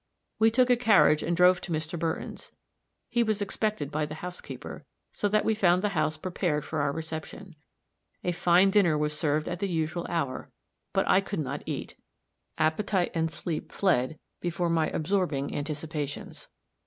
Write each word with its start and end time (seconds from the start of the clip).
We 0.39 0.49
took 0.49 0.71
a 0.71 0.75
carriage 0.75 1.21
and 1.21 1.37
drove 1.37 1.61
to 1.61 1.71
Mr. 1.71 1.99
Burton's; 1.99 2.51
he 3.07 3.21
was 3.21 3.39
expected 3.39 3.91
by 3.91 4.07
the 4.07 4.15
housekeeper, 4.15 4.83
so 5.11 5.29
that 5.29 5.45
we 5.45 5.53
found 5.53 5.83
the 5.83 5.89
house 5.89 6.17
prepared 6.17 6.65
for 6.65 6.81
our 6.81 6.91
reception. 6.91 7.55
A 8.23 8.31
fine 8.31 8.71
dinner 8.71 8.97
was 8.97 9.15
served 9.15 9.47
at 9.47 9.59
the 9.59 9.69
usual 9.69 10.07
hour 10.09 10.49
but 10.91 11.07
I 11.07 11.21
could 11.21 11.37
not 11.39 11.61
eat. 11.67 11.97
Appetite 12.57 13.11
and 13.13 13.29
sleep 13.29 13.71
fled 13.71 14.17
before 14.39 14.71
my 14.71 14.87
absorbing 14.87 15.53
anticipations. 15.55 16.47